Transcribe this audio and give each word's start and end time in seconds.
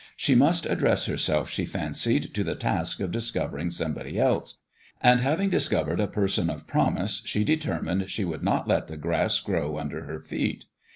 She 0.17 0.33
must 0.33 0.65
address 0.65 1.05
herself, 1.05 1.51
she 1.51 1.63
fancied, 1.63 2.33
to 2.33 2.43
the 2.43 2.55
task 2.55 2.99
of 3.01 3.11
discovering 3.11 3.69
somebody 3.69 4.17
else; 4.19 4.57
and 4.99 5.19
having 5.19 5.51
dis 5.51 5.67
covered 5.69 5.99
a 5.99 6.07
person 6.07 6.49
of 6.49 6.65
promise, 6.65 7.21
she 7.23 7.43
determined 7.43 8.09
she 8.09 8.25
would 8.25 8.41
not 8.41 8.67
let 8.67 8.87
the 8.87 8.97
grass 8.97 9.39
grow 9.39 9.77
under 9.77 10.05
her 10.05 10.19
feet. 10.19 10.65